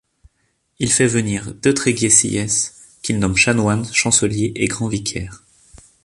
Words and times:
Il 0.79 0.91
fait 0.91 1.05
venir 1.05 1.53
de 1.53 1.71
Tréguier 1.71 2.09
Sieyès, 2.09 2.97
qu'il 3.03 3.19
nomme 3.19 3.35
chanoine, 3.37 3.85
chancelier 3.93 4.51
et 4.55 4.65
grand 4.65 4.87
vicaire. 4.87 5.43